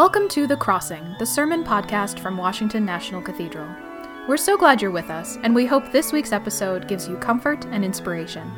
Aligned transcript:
Welcome 0.00 0.30
to 0.30 0.46
The 0.46 0.56
Crossing, 0.56 1.14
the 1.18 1.26
sermon 1.26 1.62
podcast 1.62 2.20
from 2.20 2.38
Washington 2.38 2.86
National 2.86 3.20
Cathedral. 3.20 3.68
We're 4.26 4.38
so 4.38 4.56
glad 4.56 4.80
you're 4.80 4.90
with 4.90 5.10
us, 5.10 5.36
and 5.42 5.54
we 5.54 5.66
hope 5.66 5.92
this 5.92 6.10
week's 6.10 6.32
episode 6.32 6.88
gives 6.88 7.06
you 7.06 7.18
comfort 7.18 7.66
and 7.66 7.84
inspiration. 7.84 8.50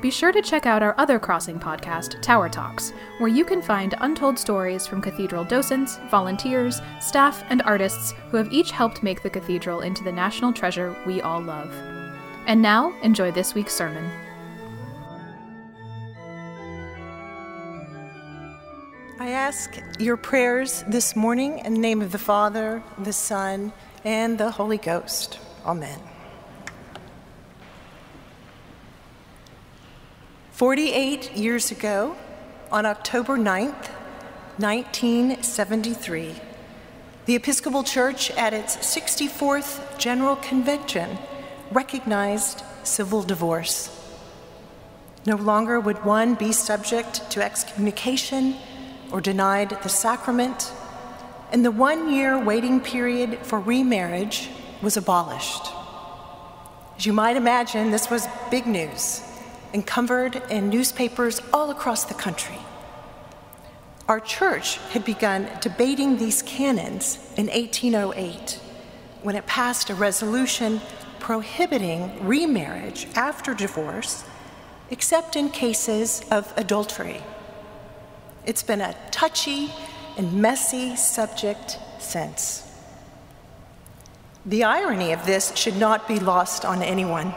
Be 0.00 0.12
sure 0.12 0.30
to 0.30 0.40
check 0.40 0.66
out 0.66 0.80
our 0.80 0.94
other 0.96 1.18
Crossing 1.18 1.58
podcast, 1.58 2.22
Tower 2.22 2.48
Talks, 2.48 2.92
where 3.18 3.26
you 3.26 3.44
can 3.44 3.60
find 3.60 3.96
untold 3.98 4.38
stories 4.38 4.86
from 4.86 5.02
cathedral 5.02 5.42
docents, 5.42 5.98
volunteers, 6.08 6.80
staff, 7.00 7.42
and 7.50 7.62
artists 7.62 8.14
who 8.30 8.36
have 8.36 8.52
each 8.52 8.70
helped 8.70 9.02
make 9.02 9.24
the 9.24 9.28
cathedral 9.28 9.80
into 9.80 10.04
the 10.04 10.12
national 10.12 10.52
treasure 10.52 10.96
we 11.04 11.20
all 11.20 11.42
love. 11.42 11.74
And 12.46 12.62
now, 12.62 12.94
enjoy 13.02 13.32
this 13.32 13.54
week's 13.56 13.74
sermon. 13.74 14.08
Ask 19.50 19.82
your 19.98 20.16
prayers 20.16 20.84
this 20.86 21.16
morning 21.16 21.58
in 21.64 21.74
the 21.74 21.80
name 21.80 22.00
of 22.00 22.12
the 22.12 22.18
Father, 22.18 22.84
the 22.96 23.12
Son, 23.12 23.72
and 24.04 24.38
the 24.38 24.52
Holy 24.52 24.78
Ghost. 24.78 25.40
Amen. 25.66 25.98
48 30.52 31.32
years 31.32 31.72
ago, 31.72 32.16
on 32.70 32.86
October 32.86 33.36
9th, 33.36 33.88
1973, 34.58 36.36
the 37.26 37.34
Episcopal 37.34 37.82
Church 37.82 38.30
at 38.30 38.54
its 38.54 38.76
64th 38.76 39.98
General 39.98 40.36
Convention 40.36 41.18
recognized 41.72 42.62
civil 42.84 43.24
divorce. 43.24 43.90
No 45.26 45.34
longer 45.34 45.80
would 45.80 46.04
one 46.04 46.36
be 46.36 46.52
subject 46.52 47.28
to 47.32 47.42
excommunication 47.42 48.54
or 49.12 49.20
denied 49.20 49.70
the 49.82 49.88
sacrament, 49.88 50.72
and 51.52 51.64
the 51.64 51.70
one 51.70 52.12
year 52.12 52.38
waiting 52.38 52.80
period 52.80 53.38
for 53.42 53.58
remarriage 53.58 54.48
was 54.82 54.96
abolished. 54.96 55.62
As 56.96 57.06
you 57.06 57.12
might 57.12 57.36
imagine, 57.36 57.90
this 57.90 58.10
was 58.10 58.26
big 58.50 58.66
news 58.66 59.22
and 59.72 59.86
covered 59.86 60.36
in 60.50 60.68
newspapers 60.68 61.40
all 61.52 61.70
across 61.70 62.04
the 62.04 62.14
country. 62.14 62.58
Our 64.08 64.20
church 64.20 64.78
had 64.92 65.04
begun 65.04 65.48
debating 65.60 66.18
these 66.18 66.42
canons 66.42 67.16
in 67.36 67.46
1808 67.46 68.60
when 69.22 69.36
it 69.36 69.46
passed 69.46 69.90
a 69.90 69.94
resolution 69.94 70.80
prohibiting 71.20 72.26
remarriage 72.26 73.06
after 73.14 73.54
divorce 73.54 74.24
except 74.90 75.36
in 75.36 75.48
cases 75.48 76.22
of 76.30 76.52
adultery. 76.56 77.22
It's 78.46 78.62
been 78.62 78.80
a 78.80 78.94
touchy 79.10 79.72
and 80.16 80.34
messy 80.34 80.96
subject 80.96 81.78
since. 81.98 82.66
The 84.46 84.64
irony 84.64 85.12
of 85.12 85.26
this 85.26 85.54
should 85.54 85.76
not 85.76 86.08
be 86.08 86.18
lost 86.18 86.64
on 86.64 86.82
anyone. 86.82 87.34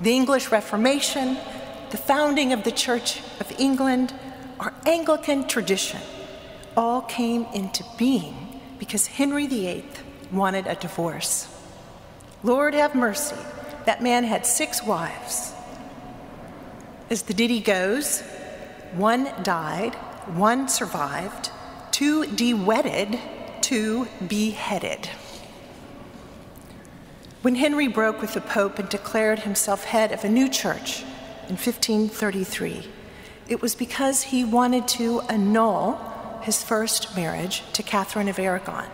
The 0.00 0.12
English 0.12 0.52
Reformation, 0.52 1.36
the 1.90 1.96
founding 1.96 2.52
of 2.52 2.62
the 2.62 2.70
Church 2.70 3.20
of 3.40 3.52
England, 3.58 4.14
our 4.60 4.72
Anglican 4.86 5.48
tradition 5.48 6.00
all 6.76 7.02
came 7.02 7.46
into 7.52 7.84
being 7.98 8.60
because 8.78 9.06
Henry 9.06 9.46
VIII 9.46 9.84
wanted 10.30 10.66
a 10.66 10.76
divorce. 10.76 11.48
Lord 12.44 12.74
have 12.74 12.94
mercy, 12.94 13.36
that 13.84 14.02
man 14.02 14.24
had 14.24 14.46
six 14.46 14.82
wives. 14.82 15.52
As 17.10 17.22
the 17.22 17.34
ditty 17.34 17.60
goes, 17.60 18.22
one 18.92 19.30
died, 19.42 19.94
one 20.34 20.68
survived, 20.68 21.50
two 21.90 22.26
de-wedded, 22.26 23.18
two 23.60 24.08
beheaded. 24.26 25.08
When 27.42 27.54
Henry 27.54 27.88
broke 27.88 28.20
with 28.20 28.34
the 28.34 28.40
Pope 28.40 28.78
and 28.78 28.88
declared 28.88 29.40
himself 29.40 29.84
head 29.84 30.12
of 30.12 30.24
a 30.24 30.28
new 30.28 30.48
church 30.48 31.02
in 31.48 31.56
1533, 31.56 32.88
it 33.48 33.62
was 33.62 33.74
because 33.74 34.24
he 34.24 34.44
wanted 34.44 34.86
to 34.88 35.20
annul 35.22 35.94
his 36.42 36.62
first 36.62 37.16
marriage 37.16 37.62
to 37.72 37.82
Catherine 37.82 38.28
of 38.28 38.38
Aragon, 38.38 38.88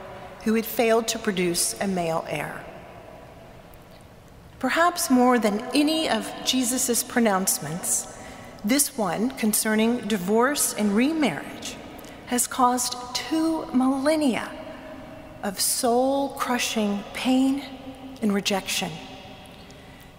who 0.44 0.54
had 0.54 0.64
failed 0.64 1.08
to 1.08 1.18
produce 1.18 1.78
a 1.80 1.86
male 1.86 2.24
heir. 2.28 2.64
Perhaps 4.58 5.10
more 5.10 5.38
than 5.38 5.60
any 5.74 6.08
of 6.08 6.32
Jesus' 6.44 7.02
pronouncements, 7.02 8.15
this 8.68 8.98
one, 8.98 9.30
concerning 9.30 9.98
divorce 10.08 10.74
and 10.74 10.96
remarriage, 10.96 11.76
has 12.26 12.46
caused 12.46 12.96
two 13.14 13.66
millennia 13.66 14.50
of 15.42 15.60
soul 15.60 16.30
crushing 16.30 17.04
pain 17.12 17.64
and 18.20 18.34
rejection. 18.34 18.90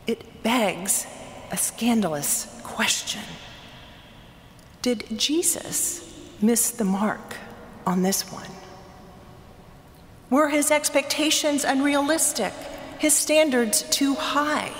It 0.06 0.44
begs 0.44 1.06
a 1.52 1.58
scandalous 1.58 2.60
question 2.64 3.24
Did 4.82 5.20
Jesus 5.20 6.04
miss 6.42 6.72
the 6.72 6.86
mark 6.86 7.36
on 7.86 8.04
this 8.04 8.32
one? 8.32 8.50
Were 10.30 10.50
his 10.50 10.72
expectations 10.72 11.66
unrealistic, 11.66 12.54
his 13.00 13.14
standards 13.14 13.84
too 13.90 14.14
high? 14.14 14.72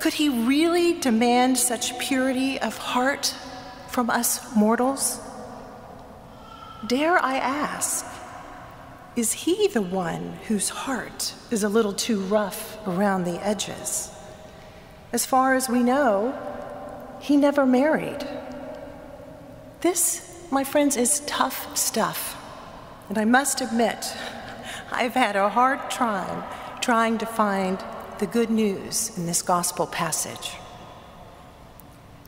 Could 0.00 0.14
he 0.14 0.30
really 0.30 0.98
demand 0.98 1.58
such 1.58 1.98
purity 1.98 2.58
of 2.58 2.78
heart 2.78 3.34
from 3.88 4.08
us 4.08 4.56
mortals? 4.56 5.20
Dare 6.86 7.22
I 7.22 7.36
ask, 7.36 8.06
is 9.14 9.32
he 9.32 9.68
the 9.68 9.82
one 9.82 10.38
whose 10.48 10.70
heart 10.70 11.34
is 11.50 11.62
a 11.62 11.68
little 11.68 11.92
too 11.92 12.18
rough 12.18 12.78
around 12.86 13.24
the 13.24 13.44
edges? 13.46 14.10
As 15.12 15.26
far 15.26 15.54
as 15.54 15.68
we 15.68 15.82
know, 15.82 16.32
he 17.20 17.36
never 17.36 17.66
married. 17.66 18.26
This, 19.82 20.46
my 20.50 20.64
friends, 20.64 20.96
is 20.96 21.20
tough 21.26 21.76
stuff. 21.76 22.36
And 23.10 23.18
I 23.18 23.26
must 23.26 23.60
admit, 23.60 24.16
I've 24.90 25.14
had 25.14 25.36
a 25.36 25.50
hard 25.50 25.90
time 25.90 26.42
trying 26.80 27.18
to 27.18 27.26
find 27.26 27.84
the 28.20 28.26
good 28.26 28.50
news 28.50 29.16
in 29.16 29.24
this 29.24 29.40
gospel 29.40 29.86
passage. 29.86 30.50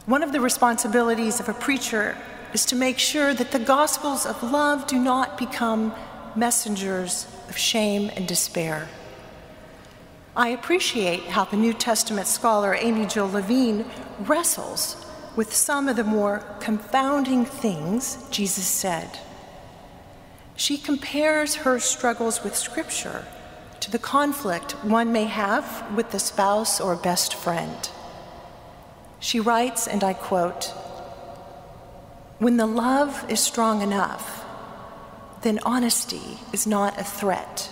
One 0.06 0.22
of 0.22 0.32
the 0.32 0.40
responsibilities 0.40 1.38
of 1.38 1.50
a 1.50 1.54
preacher 1.54 2.16
is 2.54 2.64
to 2.66 2.76
make 2.76 2.98
sure 2.98 3.34
that 3.34 3.52
the 3.52 3.58
gospels 3.58 4.24
of 4.24 4.42
love 4.42 4.86
do 4.86 4.98
not 4.98 5.36
become 5.36 5.94
messengers 6.34 7.26
of 7.50 7.58
shame 7.58 8.10
and 8.16 8.26
despair. 8.26 8.88
I 10.34 10.48
appreciate 10.48 11.24
how 11.24 11.44
the 11.44 11.58
New 11.58 11.74
Testament 11.74 12.26
scholar 12.26 12.74
Amy 12.74 13.04
Jill 13.04 13.30
Levine 13.30 13.84
wrestles 14.20 14.96
with 15.36 15.54
some 15.54 15.88
of 15.88 15.96
the 15.96 16.04
more 16.04 16.42
confounding 16.60 17.44
things 17.44 18.16
Jesus 18.30 18.66
said. 18.66 19.18
She 20.56 20.78
compares 20.78 21.56
her 21.56 21.78
struggles 21.78 22.42
with 22.42 22.56
Scripture 22.56 23.26
to 23.82 23.90
the 23.90 23.98
conflict 23.98 24.72
one 24.84 25.10
may 25.10 25.24
have 25.24 25.92
with 25.96 26.12
the 26.12 26.18
spouse 26.20 26.80
or 26.80 26.94
best 26.94 27.34
friend. 27.34 27.90
She 29.18 29.40
writes, 29.40 29.88
and 29.88 30.04
I 30.04 30.14
quote, 30.14 30.66
When 32.38 32.58
the 32.58 32.66
love 32.66 33.28
is 33.28 33.40
strong 33.40 33.82
enough, 33.82 34.44
then 35.42 35.58
honesty 35.64 36.38
is 36.52 36.64
not 36.64 37.00
a 37.00 37.02
threat. 37.02 37.70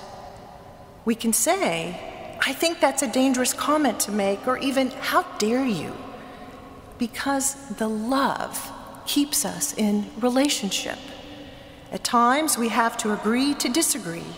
We 1.05 1.15
can 1.15 1.33
say, 1.33 2.01
I 2.45 2.55
think 2.55 2.81
that's 2.81 3.03
a 3.03 3.13
dangerous 3.13 3.53
comment 3.53 4.01
to 4.01 4.11
make, 4.11 4.49
or 4.49 4.59
even, 4.59 4.91
how 4.91 5.23
dare 5.39 5.65
you? 5.65 5.95
Because 6.99 7.55
the 7.77 7.89
love 7.89 8.73
keeps 9.07 9.45
us 9.45 9.75
in 9.75 10.11
relationship. 10.19 10.99
At 11.93 12.03
times, 12.03 12.59
we 12.59 12.69
have 12.71 12.97
to 12.99 13.13
agree 13.13 13.55
to 13.55 13.69
disagree 13.69 14.35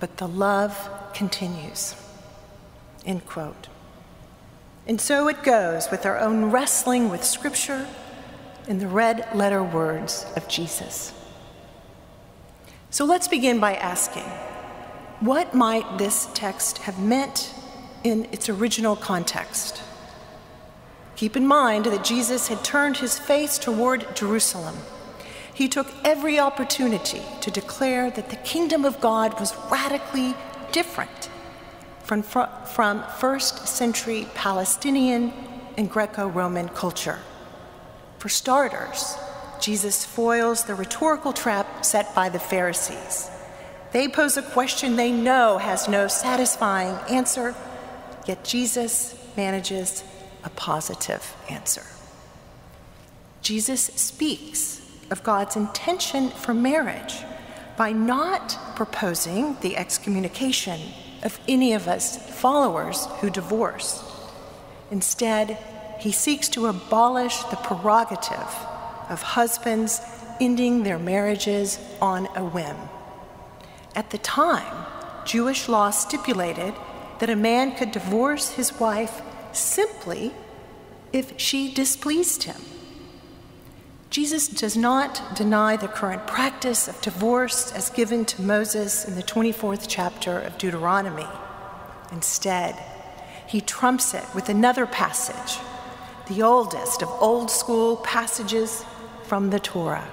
but 0.00 0.16
the 0.18 0.28
love 0.28 0.90
continues. 1.14 1.94
End 3.04 3.26
quote. 3.26 3.68
And 4.86 5.00
so 5.00 5.28
it 5.28 5.42
goes 5.42 5.90
with 5.90 6.06
our 6.06 6.18
own 6.18 6.50
wrestling 6.50 7.10
with 7.10 7.24
Scripture 7.24 7.86
in 8.66 8.78
the 8.78 8.88
red 8.88 9.28
letter 9.34 9.62
words 9.62 10.26
of 10.36 10.48
Jesus. 10.48 11.12
So 12.90 13.04
let's 13.04 13.28
begin 13.28 13.60
by 13.60 13.74
asking 13.74 14.24
what 15.20 15.52
might 15.52 15.98
this 15.98 16.28
text 16.32 16.78
have 16.78 16.98
meant 16.98 17.52
in 18.04 18.26
its 18.32 18.48
original 18.48 18.96
context? 18.96 19.82
Keep 21.16 21.36
in 21.36 21.46
mind 21.46 21.86
that 21.86 22.04
Jesus 22.04 22.48
had 22.48 22.62
turned 22.62 22.98
his 22.98 23.18
face 23.18 23.58
toward 23.58 24.14
Jerusalem 24.14 24.76
he 25.58 25.66
took 25.66 25.92
every 26.04 26.38
opportunity 26.38 27.20
to 27.40 27.50
declare 27.50 28.12
that 28.12 28.30
the 28.30 28.36
kingdom 28.36 28.84
of 28.84 29.00
God 29.00 29.40
was 29.40 29.56
radically 29.68 30.32
different 30.70 31.28
from, 32.04 32.22
from 32.22 33.02
first 33.18 33.66
century 33.66 34.28
Palestinian 34.34 35.32
and 35.76 35.90
Greco 35.90 36.28
Roman 36.28 36.68
culture. 36.68 37.18
For 38.18 38.28
starters, 38.28 39.16
Jesus 39.60 40.04
foils 40.04 40.62
the 40.62 40.76
rhetorical 40.76 41.32
trap 41.32 41.84
set 41.84 42.14
by 42.14 42.28
the 42.28 42.38
Pharisees. 42.38 43.28
They 43.90 44.06
pose 44.06 44.36
a 44.36 44.42
question 44.42 44.94
they 44.94 45.10
know 45.10 45.58
has 45.58 45.88
no 45.88 46.06
satisfying 46.06 46.94
answer, 47.10 47.56
yet 48.28 48.44
Jesus 48.44 49.16
manages 49.36 50.04
a 50.44 50.50
positive 50.50 51.34
answer. 51.50 51.82
Jesus 53.42 53.82
speaks 53.82 54.87
of 55.10 55.22
God's 55.22 55.56
intention 55.56 56.30
for 56.30 56.54
marriage 56.54 57.22
by 57.76 57.92
not 57.92 58.58
proposing 58.76 59.56
the 59.60 59.76
excommunication 59.76 60.80
of 61.22 61.38
any 61.48 61.72
of 61.72 61.88
us 61.88 62.16
followers 62.40 63.06
who 63.20 63.30
divorce. 63.30 64.02
Instead, 64.90 65.58
he 66.00 66.12
seeks 66.12 66.48
to 66.50 66.66
abolish 66.66 67.38
the 67.44 67.56
prerogative 67.56 68.54
of 69.08 69.22
husbands 69.22 70.00
ending 70.40 70.82
their 70.82 70.98
marriages 70.98 71.78
on 72.00 72.28
a 72.36 72.44
whim. 72.44 72.76
At 73.94 74.10
the 74.10 74.18
time, 74.18 74.86
Jewish 75.24 75.68
law 75.68 75.90
stipulated 75.90 76.74
that 77.18 77.30
a 77.30 77.36
man 77.36 77.74
could 77.74 77.90
divorce 77.90 78.52
his 78.52 78.78
wife 78.78 79.22
simply 79.52 80.32
if 81.12 81.38
she 81.38 81.72
displeased 81.72 82.44
him. 82.44 82.60
Jesus 84.10 84.48
does 84.48 84.76
not 84.76 85.36
deny 85.36 85.76
the 85.76 85.86
current 85.86 86.26
practice 86.26 86.88
of 86.88 87.00
divorce 87.02 87.72
as 87.72 87.90
given 87.90 88.24
to 88.24 88.40
Moses 88.40 89.04
in 89.06 89.16
the 89.16 89.22
24th 89.22 89.84
chapter 89.86 90.40
of 90.40 90.56
Deuteronomy. 90.56 91.26
Instead, 92.10 92.74
he 93.46 93.60
trumps 93.60 94.14
it 94.14 94.24
with 94.34 94.48
another 94.48 94.86
passage, 94.86 95.62
the 96.28 96.42
oldest 96.42 97.02
of 97.02 97.08
old 97.20 97.50
school 97.50 97.96
passages 97.96 98.82
from 99.24 99.50
the 99.50 99.60
Torah. 99.60 100.08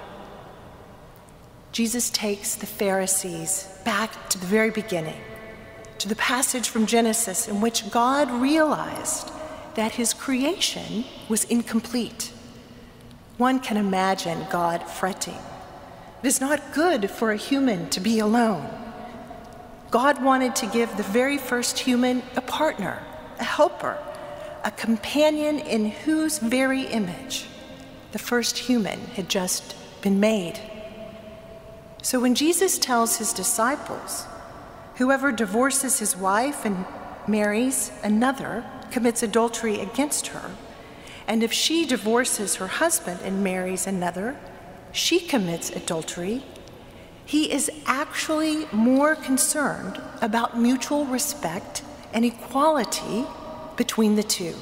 Jesus 1.72 2.10
takes 2.10 2.54
the 2.54 2.66
Pharisees 2.66 3.68
back 3.84 4.28
to 4.28 4.38
the 4.38 4.46
very 4.46 4.70
beginning, 4.70 5.20
to 5.98 6.08
the 6.08 6.16
passage 6.16 6.68
from 6.68 6.84
Genesis 6.84 7.48
in 7.48 7.62
which 7.62 7.90
God 7.90 8.30
realized 8.30 9.30
that 9.74 9.92
his 9.92 10.12
creation 10.12 11.04
was 11.28 11.44
incomplete. 11.44 12.32
One 13.38 13.60
can 13.60 13.76
imagine 13.76 14.46
God 14.50 14.82
fretting. 14.88 15.38
It 16.22 16.26
is 16.26 16.40
not 16.40 16.72
good 16.72 17.10
for 17.10 17.30
a 17.30 17.36
human 17.36 17.90
to 17.90 18.00
be 18.00 18.18
alone. 18.18 18.68
God 19.90 20.22
wanted 20.22 20.56
to 20.56 20.66
give 20.66 20.96
the 20.96 21.02
very 21.02 21.38
first 21.38 21.78
human 21.78 22.22
a 22.34 22.40
partner, 22.40 23.02
a 23.38 23.44
helper, 23.44 23.98
a 24.64 24.70
companion 24.70 25.58
in 25.58 25.90
whose 25.90 26.38
very 26.38 26.82
image 26.86 27.46
the 28.12 28.18
first 28.18 28.56
human 28.56 28.98
had 29.08 29.28
just 29.28 29.76
been 30.00 30.18
made. 30.18 30.58
So 32.02 32.20
when 32.20 32.34
Jesus 32.34 32.78
tells 32.78 33.18
his 33.18 33.32
disciples, 33.32 34.26
whoever 34.94 35.30
divorces 35.30 35.98
his 35.98 36.16
wife 36.16 36.64
and 36.64 36.86
marries 37.28 37.92
another 38.02 38.64
commits 38.90 39.22
adultery 39.22 39.80
against 39.80 40.28
her, 40.28 40.50
and 41.26 41.42
if 41.42 41.52
she 41.52 41.84
divorces 41.84 42.56
her 42.56 42.68
husband 42.68 43.20
and 43.22 43.42
marries 43.42 43.86
another, 43.86 44.36
she 44.92 45.20
commits 45.20 45.70
adultery. 45.70 46.42
He 47.24 47.50
is 47.50 47.70
actually 47.84 48.66
more 48.72 49.16
concerned 49.16 50.00
about 50.22 50.58
mutual 50.58 51.04
respect 51.04 51.82
and 52.12 52.24
equality 52.24 53.26
between 53.76 54.14
the 54.14 54.22
two. 54.22 54.54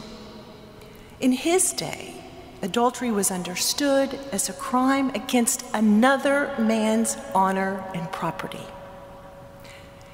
In 1.21 1.33
his 1.33 1.73
day, 1.73 2.15
adultery 2.63 3.11
was 3.11 3.31
understood 3.31 4.19
as 4.33 4.49
a 4.49 4.55
crime 4.55 5.11
against 5.11 5.65
another 5.75 6.55
man's 6.59 7.19
honor 7.35 7.85
and 7.95 8.11
property. 8.11 8.67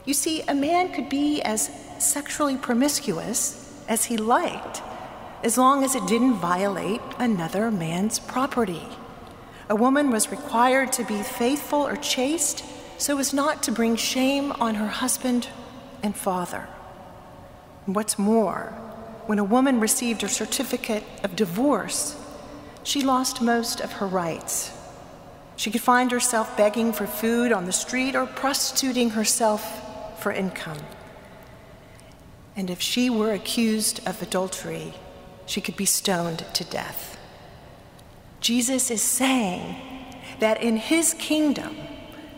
You 0.05 0.14
see, 0.14 0.43
a 0.43 0.55
man 0.55 0.93
could 0.93 1.08
be 1.08 1.41
as 1.43 1.70
sexually 1.99 2.56
promiscuous 2.56 3.73
as 3.88 4.06
he 4.06 4.17
liked 4.17 4.82
as 5.42 5.56
long 5.56 5.84
as 5.84 5.94
it 5.94 6.06
didn't 6.06 6.34
violate 6.34 7.00
another 7.19 7.70
man's 7.70 8.19
property. 8.19 8.87
A 9.69 9.76
woman 9.76 10.10
was 10.10 10.31
required 10.31 10.92
to 10.94 11.04
be 11.04 11.22
faithful 11.22 11.87
or 11.87 11.96
chaste 11.96 12.64
so 12.98 13.19
as 13.19 13.32
not 13.32 13.62
to 13.62 13.72
bring 13.72 13.96
shame 13.96 14.52
on 14.52 14.75
her 14.75 14.88
husband 14.88 15.48
and 16.02 16.14
father. 16.14 16.69
What's 17.87 18.19
more, 18.19 18.75
when 19.26 19.38
a 19.38 19.44
woman 19.44 19.81
received 19.81 20.22
her 20.22 20.28
certificate 20.28 21.04
of 21.25 21.37
divorce, 21.37 22.16
she 22.82 23.02
lost 23.02 23.40
most 23.40 23.81
of 23.81 23.93
her 23.93 24.06
rights. 24.06 24.72
She 25.56 25.70
could 25.70 25.81
find 25.81 26.10
herself 26.10 26.56
begging 26.56 26.93
for 26.93 27.06
food 27.06 27.52
on 27.52 27.66
the 27.66 27.72
street 27.72 28.14
or 28.14 28.26
prostituting 28.26 29.10
herself 29.10 30.20
for 30.20 30.32
income. 30.32 30.78
And 32.56 32.70
if 32.70 32.81
she 32.81 33.08
were 33.08 33.32
accused 33.32 34.06
of 34.06 34.20
adultery, 34.20 34.94
she 35.50 35.61
could 35.61 35.76
be 35.76 35.85
stoned 35.85 36.44
to 36.55 36.62
death. 36.62 37.19
Jesus 38.41 38.88
is 38.88 39.02
saying 39.02 39.75
that 40.38 40.62
in 40.62 40.76
his 40.76 41.12
kingdom, 41.14 41.76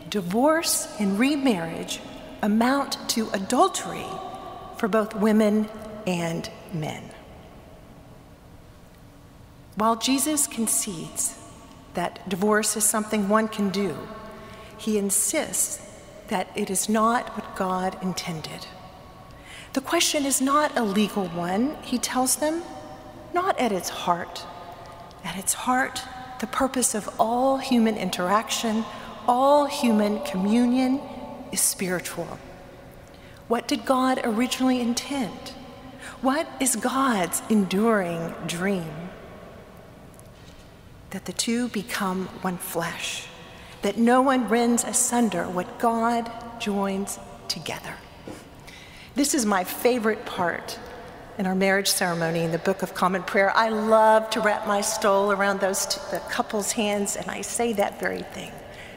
divorce 0.08 0.88
and 0.98 1.18
remarriage 1.18 2.00
amount 2.40 2.96
to 3.10 3.28
adultery 3.34 4.06
for 4.78 4.88
both 4.88 5.14
women 5.14 5.68
and 6.06 6.48
men. 6.72 7.10
While 9.74 9.96
Jesus 9.96 10.46
concedes 10.46 11.38
that 11.92 12.26
divorce 12.26 12.78
is 12.78 12.84
something 12.84 13.28
one 13.28 13.48
can 13.48 13.68
do, 13.68 13.94
he 14.78 14.96
insists 14.96 15.86
that 16.28 16.48
it 16.54 16.70
is 16.70 16.88
not 16.88 17.28
what 17.36 17.56
God 17.56 17.98
intended. 18.02 18.66
The 19.74 19.82
question 19.82 20.24
is 20.24 20.40
not 20.40 20.74
a 20.78 20.82
legal 20.82 21.26
one, 21.28 21.76
he 21.82 21.98
tells 21.98 22.36
them 22.36 22.62
not 23.34 23.58
at 23.58 23.72
its 23.72 23.88
heart. 23.88 24.44
At 25.24 25.38
its 25.38 25.54
heart, 25.54 26.02
the 26.40 26.46
purpose 26.46 26.94
of 26.94 27.08
all 27.18 27.58
human 27.58 27.96
interaction, 27.96 28.84
all 29.26 29.66
human 29.66 30.20
communion 30.24 31.00
is 31.52 31.60
spiritual. 31.60 32.38
What 33.48 33.68
did 33.68 33.84
God 33.84 34.20
originally 34.24 34.80
intend? 34.80 35.52
What 36.20 36.48
is 36.60 36.76
God's 36.76 37.42
enduring 37.48 38.34
dream? 38.46 38.90
That 41.10 41.26
the 41.26 41.32
two 41.32 41.68
become 41.68 42.26
one 42.40 42.58
flesh, 42.58 43.26
that 43.82 43.98
no 43.98 44.22
one 44.22 44.48
rends 44.48 44.84
asunder 44.84 45.44
what 45.48 45.78
God 45.78 46.30
joins 46.60 47.18
together. 47.48 47.94
This 49.14 49.34
is 49.34 49.44
my 49.44 49.64
favorite 49.64 50.24
part 50.24 50.78
in 51.38 51.46
our 51.46 51.54
marriage 51.54 51.88
ceremony 51.88 52.40
in 52.40 52.52
the 52.52 52.58
Book 52.58 52.82
of 52.82 52.94
Common 52.94 53.22
Prayer. 53.22 53.52
I 53.56 53.70
love 53.70 54.28
to 54.30 54.40
wrap 54.40 54.66
my 54.66 54.80
stole 54.80 55.32
around 55.32 55.60
those 55.60 55.86
t- 55.86 56.00
the 56.10 56.18
couple's 56.18 56.72
hands, 56.72 57.16
and 57.16 57.30
I 57.30 57.40
say 57.40 57.72
that 57.74 57.98
very 57.98 58.22
thing. 58.22 58.52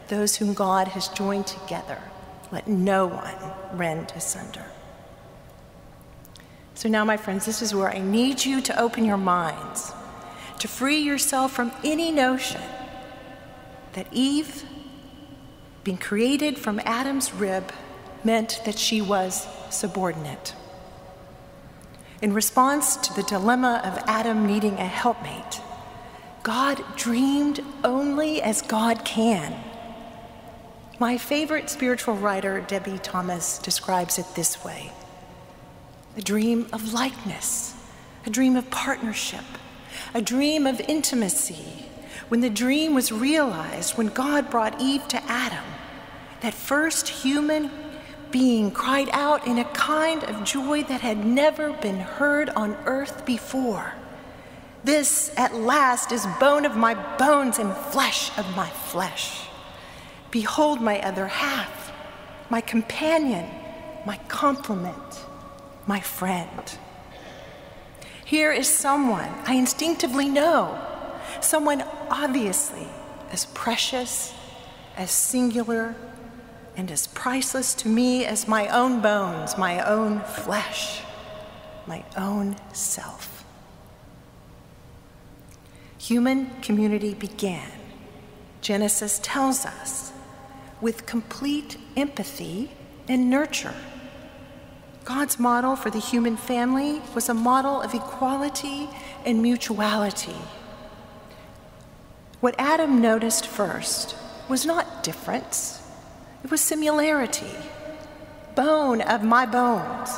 Those 0.10 0.36
whom 0.36 0.54
God 0.54 0.90
has 0.90 1.08
joined 1.10 1.48
together, 1.48 2.00
let 2.52 2.68
no 2.68 3.08
one 3.08 3.78
rend 3.78 4.12
asunder. 4.16 4.66
So 6.74 6.90
now, 6.90 7.06
my 7.06 7.16
friends, 7.16 7.46
this 7.46 7.62
is 7.62 7.74
where 7.74 7.90
I 7.90 8.00
need 8.00 8.44
you 8.44 8.60
to 8.62 8.80
open 8.80 9.06
your 9.06 9.18
minds, 9.18 9.94
to 10.60 10.68
free 10.68 11.00
yourself 11.00 11.54
from 11.54 11.72
any 11.86 12.12
notion 12.12 12.62
that 13.94 14.08
Eve, 14.12 14.66
being 15.86 15.98
created 15.98 16.58
from 16.58 16.82
Adam's 16.84 17.34
rib, 17.34 17.72
meant 18.26 18.60
that 18.66 18.78
she 18.78 19.02
was 19.02 19.48
subordinate. 19.70 20.54
In 22.22 22.34
response 22.34 22.96
to 22.96 23.14
the 23.14 23.24
dilemma 23.24 23.82
of 23.84 24.02
Adam 24.08 24.48
needing 24.48 24.76
a 24.76 24.88
helpmate, 24.88 25.62
God 26.44 26.84
dreamed 26.96 27.62
only 27.84 28.42
as 28.42 28.62
God 28.62 29.04
can. 29.04 29.54
My 30.98 31.18
favorite 31.18 31.70
spiritual 31.70 32.16
writer, 32.16 32.62
Debie 32.62 33.00
Thomas, 33.00 33.58
describes 33.58 34.18
it 34.18 34.26
this 34.36 34.64
way 34.64 34.92
a 36.16 36.22
dream 36.22 36.68
of 36.72 36.94
likeness, 36.94 37.76
a 38.26 38.30
dream 38.30 38.56
of 38.56 38.70
partnership, 38.72 39.44
a 40.14 40.22
dream 40.22 40.66
of 40.66 40.80
intimacy. 40.88 41.86
When 42.30 42.40
the 42.40 42.50
dream 42.50 42.94
was 42.94 43.12
realized, 43.12 43.98
when 43.98 44.08
God 44.08 44.50
brought 44.50 44.80
Eve 44.80 45.06
to 45.10 45.22
Adam, 45.24 45.66
that 46.40 46.54
first 46.54 47.10
human 47.10 47.70
being 48.32 48.72
cried 48.72 49.10
out 49.12 49.48
in 49.48 49.58
a 49.58 49.66
kind 49.66 50.24
of 50.24 50.44
joy 50.44 50.84
that 50.84 51.02
had 51.02 51.26
never 51.26 51.74
been 51.74 52.00
heard 52.00 52.50
on 52.50 52.76
earth 52.86 53.26
before. 53.26 53.94
This 54.84 55.34
at 55.36 55.56
last 55.56 56.12
is 56.12 56.28
bone 56.40 56.66
of 56.66 56.78
my 56.78 56.94
bones 57.18 57.58
and 57.58 57.74
flesh 57.74 58.36
of 58.38 58.56
my 58.56 58.70
flesh. 58.70 59.48
Behold 60.32 60.82
my 60.82 61.02
other 61.02 61.28
half, 61.28 61.92
my 62.50 62.62
companion, 62.62 63.50
my 64.06 64.18
complement, 64.28 65.26
my 65.88 66.00
friend. 66.00 66.78
Here 68.26 68.52
is 68.52 68.68
someone 68.68 69.30
I 69.46 69.56
instinctively 69.56 70.30
know, 70.30 70.80
someone 71.42 71.84
obviously 72.10 72.88
as 73.32 73.46
precious, 73.48 74.34
as 74.98 75.12
singular, 75.12 75.96
and 76.78 76.92
as 76.92 77.08
priceless 77.08 77.74
to 77.76 77.88
me 77.88 78.26
as 78.26 78.48
my 78.48 78.68
own 78.68 79.02
bones, 79.02 79.58
my 79.58 79.80
own 79.86 80.22
flesh, 80.22 81.02
my 81.88 82.04
own 82.18 82.56
self. 82.74 83.46
Human 85.98 86.50
community 86.62 87.14
began, 87.14 87.72
Genesis 88.62 89.20
tells 89.24 89.66
us, 89.66 90.12
with 90.82 91.06
complete 91.06 91.78
empathy 91.96 92.72
and 93.08 93.30
nurture. 93.30 93.74
God's 95.04 95.40
model 95.40 95.76
for 95.76 95.90
the 95.90 96.00
human 96.00 96.36
family 96.36 97.02
was 97.14 97.30
a 97.30 97.34
model 97.34 97.82
of 97.82 97.94
equality 97.94 98.90
and 99.24 99.42
mutuality. 99.42 100.36
What 102.42 102.56
Adam 102.58 103.02
noticed 103.02 103.48
first 103.48 104.16
was 104.50 104.66
not 104.66 105.04
difference, 105.04 105.82
it 106.46 106.52
was 106.52 106.62
similarity. 106.62 107.56
Bone 108.54 109.02
of 109.02 109.24
my 109.24 109.48
bones. 109.48 110.12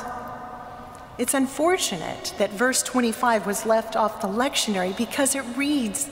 It's 1.16 1.32
unfortunate 1.32 2.34
that 2.36 2.50
verse 2.50 2.82
25 2.82 3.46
was 3.46 3.64
left 3.64 3.96
off 3.96 4.20
the 4.20 4.28
lectionary 4.28 4.94
because 4.94 5.34
it 5.34 5.40
reads, 5.56 6.10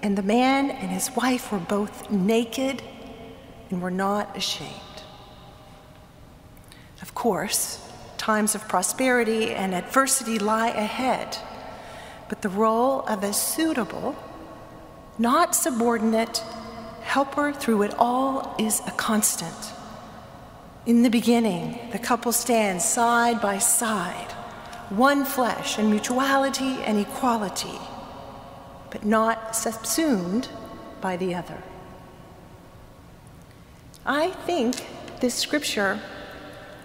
And 0.00 0.16
the 0.16 0.22
man 0.22 0.70
and 0.70 0.90
his 0.90 1.14
wife 1.14 1.52
were 1.52 1.58
both 1.58 2.10
naked 2.10 2.82
and 3.68 3.82
were 3.82 3.90
not 3.90 4.34
ashamed. 4.34 5.02
Of 7.02 7.14
course, 7.14 7.86
times 8.16 8.54
of 8.54 8.66
prosperity 8.66 9.50
and 9.50 9.74
adversity 9.74 10.38
lie 10.38 10.70
ahead, 10.70 11.36
but 12.30 12.40
the 12.40 12.48
role 12.48 13.02
of 13.02 13.22
a 13.22 13.34
suitable, 13.34 14.16
not 15.18 15.54
subordinate, 15.54 16.42
helper 17.14 17.52
through 17.52 17.80
it 17.80 17.94
all 17.96 18.56
is 18.58 18.80
a 18.88 18.90
constant. 18.90 19.72
In 20.84 21.04
the 21.04 21.08
beginning, 21.08 21.78
the 21.92 21.98
couple 22.00 22.32
stands 22.32 22.84
side 22.84 23.40
by 23.40 23.58
side, 23.58 24.32
one 24.90 25.24
flesh 25.24 25.78
in 25.78 25.90
mutuality 25.90 26.82
and 26.82 26.98
equality, 26.98 27.78
but 28.90 29.04
not 29.04 29.54
subsumed 29.54 30.48
by 31.00 31.16
the 31.16 31.36
other. 31.36 31.62
I 34.04 34.30
think 34.48 34.84
this 35.20 35.36
scripture 35.36 36.00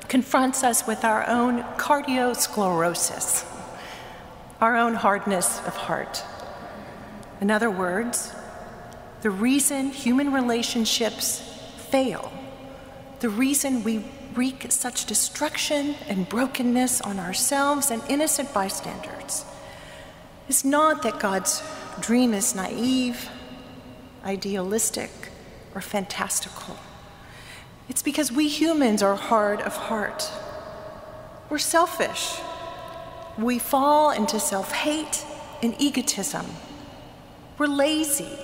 confronts 0.09 0.63
us 0.63 0.85
with 0.85 1.03
our 1.03 1.27
own 1.27 1.63
cardiosclerosis, 1.77 3.45
our 4.61 4.75
own 4.77 4.93
hardness 4.93 5.57
of 5.65 5.75
heart. 5.75 6.23
In 7.41 7.49
other 7.49 7.71
words, 7.71 8.31
the 9.21 9.29
reason 9.29 9.91
human 9.91 10.31
relationships 10.31 11.39
fail, 11.89 12.31
the 13.19 13.29
reason 13.29 13.83
we 13.83 14.05
wreak 14.33 14.71
such 14.71 15.05
destruction 15.05 15.95
and 16.07 16.29
brokenness 16.29 17.01
on 17.01 17.19
ourselves 17.19 17.91
and 17.91 18.01
innocent 18.07 18.53
bystanders, 18.53 19.43
is 20.47 20.63
not 20.63 21.03
that 21.03 21.19
God's 21.19 21.61
dream 21.99 22.33
is 22.33 22.55
naive, 22.55 23.29
idealistic, 24.23 25.11
or 25.75 25.81
fantastical. 25.81 26.77
It's 27.89 28.01
because 28.01 28.31
we 28.31 28.47
humans 28.47 29.01
are 29.01 29.15
hard 29.15 29.61
of 29.61 29.75
heart. 29.75 30.31
We're 31.49 31.57
selfish. 31.57 32.39
We 33.37 33.59
fall 33.59 34.11
into 34.11 34.39
self 34.39 34.71
hate 34.71 35.25
and 35.61 35.75
egotism. 35.79 36.45
We're 37.57 37.67
lazy. 37.67 38.37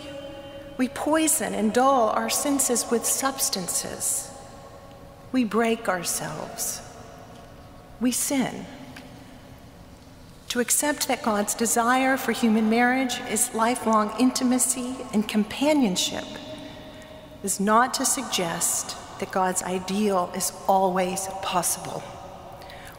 We 0.78 0.90
poison 0.90 1.54
and 1.54 1.74
dull 1.74 2.10
our 2.10 2.30
senses 2.30 2.90
with 2.92 3.06
substances. 3.06 4.30
We 5.32 5.44
break 5.44 5.88
ourselves. 5.88 6.82
We 8.00 8.12
sin. 8.12 8.66
To 10.50 10.60
accept 10.60 11.08
that 11.08 11.24
God's 11.24 11.54
desire 11.54 12.16
for 12.18 12.32
human 12.32 12.70
marriage 12.70 13.20
is 13.30 13.54
lifelong 13.54 14.14
intimacy 14.20 14.96
and 15.14 15.28
companionship 15.28 16.26
is 17.44 17.60
not 17.60 17.94
to 17.96 18.06
suggest 18.06 18.98
that 19.20 19.32
God's 19.32 19.64
ideal 19.64 20.32
is 20.36 20.52
always 20.68 21.28
possible, 21.42 22.04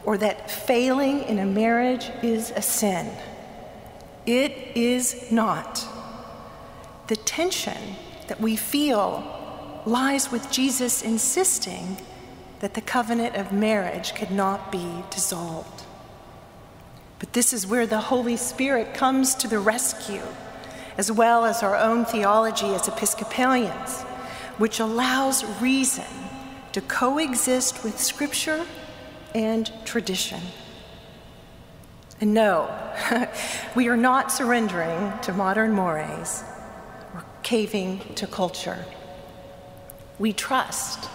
or 0.03 0.17
that 0.17 0.49
failing 0.49 1.23
in 1.23 1.39
a 1.39 1.45
marriage 1.45 2.09
is 2.21 2.51
a 2.51 2.61
sin. 2.61 3.11
It 4.25 4.51
is 4.75 5.31
not. 5.31 5.86
The 7.07 7.15
tension 7.15 7.95
that 8.27 8.41
we 8.41 8.55
feel 8.55 9.81
lies 9.85 10.31
with 10.31 10.51
Jesus 10.51 11.01
insisting 11.01 11.97
that 12.59 12.73
the 12.73 12.81
covenant 12.81 13.35
of 13.35 13.51
marriage 13.51 14.13
could 14.15 14.31
not 14.31 14.71
be 14.71 15.03
dissolved. 15.09 15.83
But 17.19 17.33
this 17.33 17.53
is 17.53 17.65
where 17.65 17.87
the 17.87 18.01
Holy 18.01 18.35
Spirit 18.35 18.93
comes 18.93 19.35
to 19.35 19.47
the 19.47 19.59
rescue, 19.59 20.23
as 20.97 21.11
well 21.11 21.45
as 21.45 21.63
our 21.63 21.75
own 21.75 22.05
theology 22.05 22.67
as 22.67 22.87
Episcopalians 22.87 24.03
which 24.57 24.79
allows 24.79 25.45
reason 25.61 26.05
to 26.71 26.81
coexist 26.81 27.83
with 27.83 27.99
Scripture 27.99 28.65
and 29.33 29.71
tradition. 29.85 30.41
And 32.19 32.33
no, 32.33 32.69
we 33.75 33.87
are 33.87 33.97
not 33.97 34.31
surrendering 34.31 35.13
to 35.21 35.33
modern 35.33 35.71
mores 35.73 36.01
or 36.01 36.56
caving 37.47 38.01
to 38.13 38.27
culture. 38.27 38.83
We 40.19 40.33
trust 40.33 41.09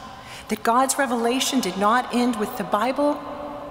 that 0.49 0.63
God's 0.63 0.97
revelation 0.97 1.61
did 1.61 1.77
not 1.77 2.15
end 2.15 2.37
with 2.37 2.57
the 2.57 2.65
Bible 2.65 3.21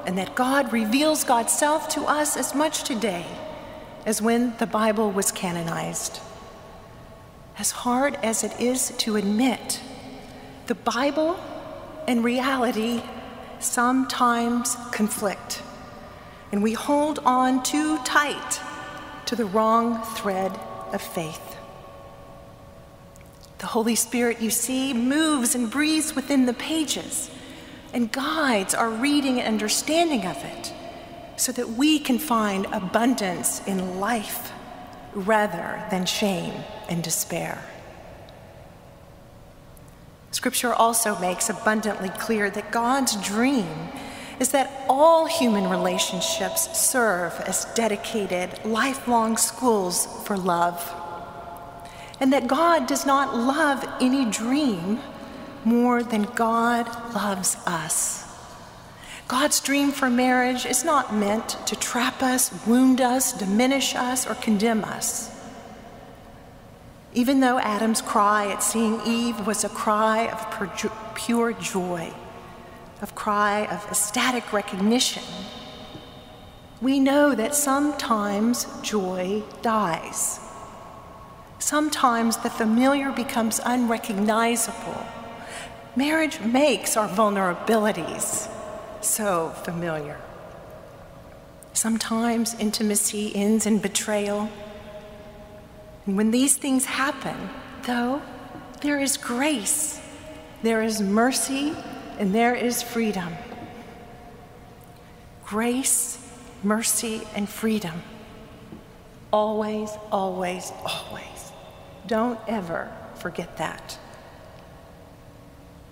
and 0.06 0.16
that 0.20 0.36
God 0.36 0.72
reveals 0.72 1.24
God's 1.24 1.52
self 1.52 1.90
to 1.90 2.02
us 2.02 2.38
as 2.38 2.54
much 2.54 2.84
today 2.84 3.26
as 4.06 4.22
when 4.22 4.56
the 4.60 4.68
Bible 4.68 5.12
was 5.12 5.32
canonized. 5.32 6.20
As 7.58 7.72
hard 7.72 8.14
as 8.22 8.44
it 8.44 8.60
is 8.60 8.94
to 9.00 9.16
admit, 9.16 9.82
the 10.68 10.76
Bible 10.76 11.40
and 12.08 12.24
reality 12.24 13.02
sometimes 13.60 14.76
conflict, 14.92 15.64
and 16.52 16.62
we 16.62 16.74
hold 16.74 17.18
on 17.26 17.64
too 17.64 17.98
tight 18.04 18.62
to 19.26 19.36
the 19.36 19.46
wrong 19.46 20.04
thread 20.04 20.52
of 20.94 21.02
faith. 21.02 21.51
The 23.62 23.68
Holy 23.68 23.94
Spirit, 23.94 24.42
you 24.42 24.50
see, 24.50 24.92
moves 24.92 25.54
and 25.54 25.70
breathes 25.70 26.16
within 26.16 26.48
the 26.48 26.54
pages 26.54 27.30
and 27.94 28.12
guides 28.12 28.74
our 28.74 28.90
reading 28.90 29.38
and 29.40 29.48
understanding 29.48 30.26
of 30.26 30.36
it 30.44 30.74
so 31.38 31.52
that 31.52 31.70
we 31.70 32.00
can 32.00 32.18
find 32.18 32.66
abundance 32.72 33.62
in 33.68 34.00
life 34.00 34.52
rather 35.14 35.86
than 35.92 36.08
shame 36.08 36.56
and 36.90 37.04
despair. 37.04 37.64
Scripture 40.32 40.74
also 40.74 41.20
makes 41.20 41.48
abundantly 41.48 42.10
clear 42.10 42.50
that 42.50 42.72
God's 42.72 43.16
dream 43.24 43.90
is 44.40 44.50
that 44.50 44.86
all 44.90 45.28
human 45.28 45.70
relationships 45.70 46.80
serve 46.80 47.40
as 47.42 47.66
dedicated, 47.76 48.66
lifelong 48.66 49.38
schools 49.38 50.08
for 50.26 50.36
love. 50.36 51.01
And 52.22 52.32
that 52.32 52.48
God 52.48 52.88
does 52.88 53.06
not 53.06 53.36
love 53.36 53.84
any 54.00 54.24
dream 54.26 55.00
more 55.66 56.04
than 56.04 56.24
God 56.36 56.88
loves 57.14 57.58
us. 57.66 58.24
God's 59.28 59.60
dream 59.60 59.92
for 59.92 60.10
marriage 60.10 60.66
is 60.66 60.84
not 60.84 61.16
meant 61.16 61.58
to 61.66 61.76
trap 61.76 62.22
us, 62.22 62.52
wound 62.68 63.02
us, 63.02 63.34
diminish 63.34 63.96
us, 63.96 64.28
or 64.28 64.36
condemn 64.36 64.84
us. 64.84 65.32
Even 67.14 67.40
though 67.40 67.58
Adam's 67.58 68.02
cry 68.02 68.52
at 68.52 68.62
seeing 68.62 69.02
Eve 69.06 69.48
was 69.48 69.64
a 69.64 69.70
cry 69.70 70.28
of 70.28 71.16
pure 71.16 71.54
joy, 71.54 72.14
of 73.02 73.16
cry 73.16 73.66
of 73.66 73.84
ecstatic 73.88 74.54
recognition, 74.54 75.24
we 76.82 77.00
know 77.00 77.34
that 77.34 77.56
sometimes 77.56 78.68
joy 78.82 79.42
dies. 79.62 80.40
Sometimes 81.62 82.38
the 82.38 82.50
familiar 82.50 83.12
becomes 83.12 83.62
unrecognizable. 83.64 85.06
Marriage 85.96 86.40
makes 86.42 86.98
our 86.98 87.08
vulnerabilities 87.08 88.52
so 89.00 89.50
familiar. 89.64 90.20
Sometimes 91.74 92.56
intimacy 92.56 93.32
ends 93.36 93.68
in 93.68 93.78
betrayal. 93.78 94.50
And 96.08 96.18
when 96.18 96.32
these 96.32 96.58
things 96.58 96.86
happen, 96.86 97.52
though, 97.84 98.24
there 98.82 99.00
is 99.00 99.16
grace, 99.16 100.02
there 100.64 100.82
is 100.82 101.00
mercy, 101.00 101.76
and 102.18 102.34
there 102.34 102.56
is 102.56 102.82
freedom. 102.82 103.34
Grace, 105.46 106.18
mercy, 106.64 107.22
and 107.36 107.48
freedom. 107.48 108.02
Always, 109.32 109.92
always, 110.12 110.72
always. 110.84 111.31
Don't 112.12 112.42
ever 112.46 112.92
forget 113.16 113.56
that. 113.56 113.98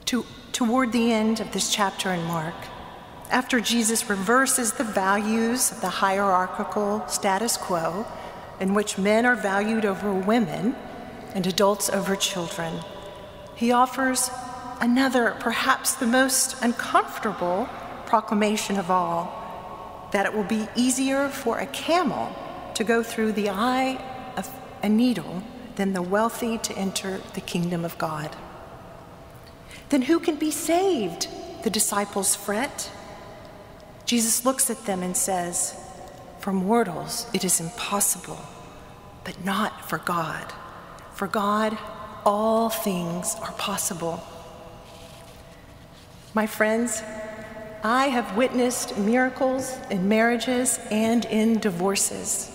To, 0.07 0.25
toward 0.51 0.91
the 0.91 1.13
end 1.13 1.39
of 1.39 1.53
this 1.53 1.73
chapter 1.73 2.11
in 2.11 2.21
Mark, 2.25 2.55
after 3.31 3.61
Jesus 3.61 4.09
reverses 4.09 4.73
the 4.73 4.83
values 4.83 5.71
of 5.71 5.79
the 5.79 5.87
hierarchical 5.87 7.07
status 7.07 7.55
quo, 7.55 8.05
in 8.59 8.73
which 8.73 8.97
men 8.97 9.25
are 9.25 9.37
valued 9.37 9.85
over 9.85 10.11
women 10.11 10.75
and 11.33 11.47
adults 11.47 11.89
over 11.89 12.17
children, 12.17 12.81
he 13.55 13.71
offers 13.71 14.29
another, 14.81 15.37
perhaps 15.39 15.93
the 15.93 16.05
most 16.05 16.61
uncomfortable 16.61 17.69
proclamation 18.05 18.77
of 18.77 18.91
all 18.91 20.09
that 20.11 20.25
it 20.25 20.33
will 20.33 20.43
be 20.43 20.67
easier 20.75 21.29
for 21.29 21.59
a 21.59 21.67
camel 21.67 22.35
to 22.73 22.83
go 22.83 23.01
through 23.01 23.31
the 23.31 23.49
eye 23.49 23.97
of 24.35 24.49
a 24.83 24.89
needle 24.89 25.41
than 25.79 25.93
the 25.93 26.01
wealthy 26.01 26.57
to 26.57 26.77
enter 26.77 27.21
the 27.35 27.39
kingdom 27.39 27.85
of 27.85 27.97
God. 27.97 28.35
Then 29.87 30.01
who 30.01 30.19
can 30.19 30.35
be 30.35 30.51
saved? 30.51 31.29
The 31.63 31.69
disciples 31.69 32.35
fret. 32.35 32.91
Jesus 34.05 34.43
looks 34.43 34.69
at 34.69 34.85
them 34.85 35.01
and 35.01 35.15
says, 35.15 35.79
For 36.39 36.51
mortals 36.51 37.27
it 37.33 37.45
is 37.45 37.61
impossible, 37.61 38.41
but 39.23 39.45
not 39.45 39.89
for 39.89 39.99
God. 39.99 40.51
For 41.13 41.27
God, 41.27 41.77
all 42.25 42.67
things 42.67 43.37
are 43.41 43.53
possible. 43.53 44.21
My 46.33 46.45
friends, 46.45 47.01
I 47.85 48.07
have 48.07 48.35
witnessed 48.35 48.97
miracles 48.97 49.77
in 49.89 50.09
marriages 50.09 50.77
and 50.91 51.23
in 51.23 51.59
divorces. 51.59 52.51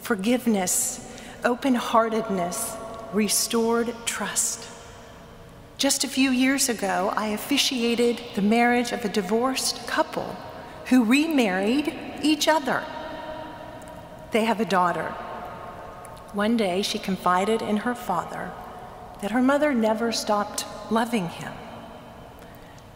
Forgiveness, 0.00 1.11
open 1.44 1.74
heartedness, 1.74 2.76
restored 3.12 3.94
trust. 4.06 4.68
Just 5.76 6.04
a 6.04 6.08
few 6.08 6.30
years 6.30 6.68
ago, 6.68 7.12
I 7.16 7.28
officiated 7.28 8.20
the 8.34 8.42
marriage 8.42 8.92
of 8.92 9.04
a 9.04 9.08
divorced 9.08 9.86
couple 9.86 10.36
who 10.86 11.04
remarried 11.04 11.92
each 12.22 12.46
other. 12.46 12.84
They 14.30 14.44
have 14.44 14.60
a 14.60 14.64
daughter. 14.64 15.08
One 16.32 16.56
day, 16.56 16.82
she 16.82 16.98
confided 16.98 17.60
in 17.60 17.78
her 17.78 17.94
father 17.94 18.52
that 19.20 19.32
her 19.32 19.42
mother 19.42 19.74
never 19.74 20.12
stopped 20.12 20.64
loving 20.90 21.28
him. 21.28 21.52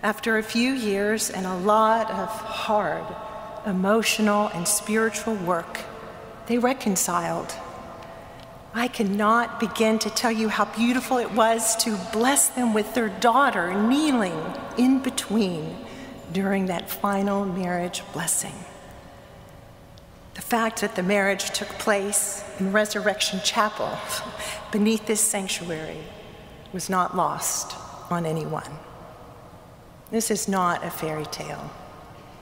After 0.03 0.39
a 0.39 0.43
few 0.43 0.73
years 0.73 1.31
and 1.31 1.47
a 1.47 1.57
lot 1.57 2.11
of 2.11 2.29
hard 2.29 3.05
emotional 3.67 4.49
and 4.49 4.67
spiritual 4.69 5.35
work, 5.35 5.81
they 6.47 6.59
reconciled. 6.59 7.53
I 8.77 8.89
cannot 8.89 9.59
begin 9.59 9.99
to 10.01 10.11
tell 10.11 10.31
you 10.31 10.51
how 10.51 10.67
beautiful 10.67 11.17
it 11.17 11.33
was 11.33 11.77
to 11.77 11.99
bless 12.13 12.51
them 12.51 12.75
with 12.75 12.93
their 12.93 13.09
daughter 13.09 13.73
kneeling 13.73 14.39
in 14.77 14.99
between 14.99 15.75
during 16.31 16.67
that 16.67 16.91
final 16.91 17.47
marriage 17.47 18.03
blessing. 18.13 18.53
The 20.35 20.43
fact 20.43 20.83
that 20.83 20.95
the 20.95 21.03
marriage 21.03 21.53
took 21.53 21.69
place 21.79 22.45
in 22.61 22.71
Resurrection 22.71 23.41
Chapel 23.43 23.97
beneath 24.73 25.07
this 25.07 25.23
sanctuary 25.23 26.05
was 26.75 26.91
not 26.91 27.17
lost 27.17 27.75
on 28.11 28.27
anyone. 28.27 28.79
This 30.11 30.31
is 30.31 30.49
not 30.49 30.85
a 30.85 30.91
fairy 30.91 31.25
tale. 31.25 31.71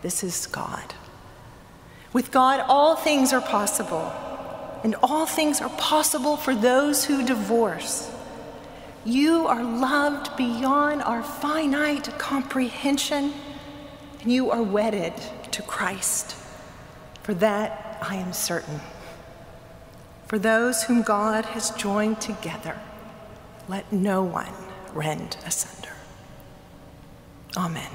This 0.03 0.25
is 0.25 0.49
God. 0.49 0.95
With 2.13 2.33
God, 2.33 2.59
all 2.67 2.97
things 2.97 3.33
are 3.33 3.41
possible, 3.41 4.13
and 4.85 4.95
all 5.03 5.25
things 5.25 5.63
are 5.63 5.71
possible 5.71 6.37
for 6.37 6.55
those 6.55 7.07
who 7.07 7.25
divorce. 7.25 8.13
You 9.05 9.47
are 9.47 9.65
loved 9.65 10.37
beyond 10.37 11.03
our 11.03 11.23
finite 11.23 12.19
comprehension, 12.19 13.33
and 14.21 14.31
you 14.31 14.51
are 14.51 14.63
wedded 14.63 15.15
to 15.53 15.63
Christ. 15.63 16.37
For 17.23 17.33
that 17.35 17.99
I 18.03 18.17
am 18.17 18.35
certain. 18.35 18.81
For 20.29 20.39
those 20.39 20.85
whom 20.85 21.03
God 21.03 21.47
has 21.47 21.71
joined 21.71 22.21
together, 22.21 22.79
let 23.69 23.91
no 23.91 24.23
one 24.23 24.53
rend 24.93 25.39
asunder. 25.47 25.95
Amen. 27.57 27.91